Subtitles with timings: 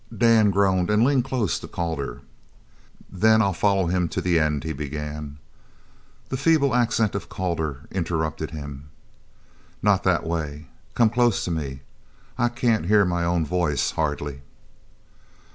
[0.17, 2.21] Dan groaned and leaned close to Calder.
[3.07, 5.37] "Then I'll follow him to the end" he began.
[6.29, 8.89] The feeble accent of Calder interrupted him.
[9.83, 10.69] "Not that way.
[10.95, 11.81] Come close to me.
[12.35, 14.41] I can't hear my own voice, hardly."